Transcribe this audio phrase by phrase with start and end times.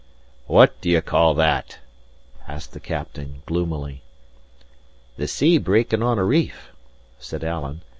[0.47, 1.77] "What do ye call that?"
[2.47, 4.01] asked the captain, gloomily.
[5.17, 6.71] "The sea breaking on a reef,"
[7.19, 7.81] said Alan.